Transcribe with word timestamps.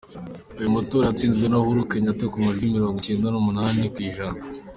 Ayo 0.57 0.69
matora 0.75 1.05
yatsinzwe 1.09 1.45
na 1.47 1.57
Uhuru 1.61 1.87
Kenyatta 1.91 2.25
ku 2.31 2.37
majwi 2.45 2.73
mirongo 2.75 2.95
icyenda 2.99 3.27
n’umunani 3.29 3.81
ku 3.93 3.99
ijana. 4.07 4.39